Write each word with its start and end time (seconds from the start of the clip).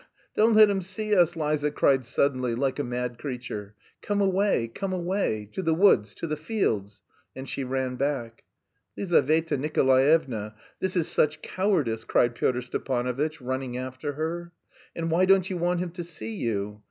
Don't 0.33 0.55
let 0.55 0.67
him 0.67 0.81
see 0.81 1.15
us!" 1.15 1.35
Liza 1.35 1.69
cried 1.69 2.05
suddenly, 2.05 2.55
like 2.55 2.79
a 2.79 2.83
mad 2.83 3.19
creature. 3.19 3.75
"Come 4.01 4.19
away, 4.19 4.67
come 4.67 4.91
away! 4.91 5.47
To 5.51 5.61
the 5.61 5.75
woods, 5.75 6.15
to 6.15 6.25
the 6.25 6.35
fields!" 6.35 7.03
And 7.35 7.47
she 7.47 7.63
ran 7.63 7.97
back. 7.97 8.43
"Lizaveta 8.97 9.57
Nikolaevna, 9.59 10.55
this 10.79 10.95
is 10.97 11.07
such 11.07 11.43
cowardice," 11.43 12.03
cried 12.03 12.33
Pyotr 12.33 12.63
Stepanovitch, 12.63 13.39
running 13.41 13.77
after 13.77 14.13
her. 14.13 14.53
"And 14.95 15.11
why 15.11 15.25
don't 15.25 15.47
you 15.51 15.57
want 15.57 15.81
him 15.81 15.91
to 15.91 16.03
see 16.03 16.33
you? 16.33 16.79